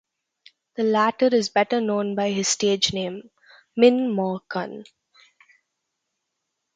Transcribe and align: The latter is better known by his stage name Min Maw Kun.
The 0.77 0.83
latter 0.83 1.27
is 1.27 1.49
better 1.49 1.79
known 1.79 2.15
by 2.15 2.31
his 2.31 2.47
stage 2.47 2.91
name 2.91 3.29
Min 3.77 4.11
Maw 4.11 4.39
Kun. 4.49 4.85